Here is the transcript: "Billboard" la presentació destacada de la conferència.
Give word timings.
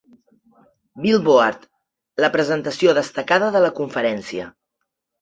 "Billboard" 1.03 1.69
la 2.27 2.33
presentació 2.39 2.99
destacada 3.03 3.55
de 3.59 3.65
la 3.69 3.75
conferència. 3.85 4.53